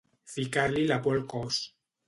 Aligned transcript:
Ficar-li 0.35 0.87
la 0.93 0.99
por 1.05 1.19
al 1.21 1.23
cos. 1.37 1.63